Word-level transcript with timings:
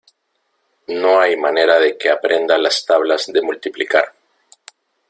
No 0.87 1.19
hay 1.21 1.37
manera 1.37 1.77
de 1.77 1.95
que 1.95 2.09
aprenda 2.09 2.57
las 2.57 2.83
tablas 2.85 3.27
de 3.27 3.39
multiplicar. 3.43 4.11